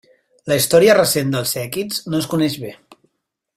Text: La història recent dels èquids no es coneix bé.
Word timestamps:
La 0.51 0.55
història 0.61 0.95
recent 0.95 1.35
dels 1.35 1.53
èquids 1.65 2.01
no 2.09 2.23
es 2.25 2.29
coneix 2.35 2.59
bé. 2.67 2.73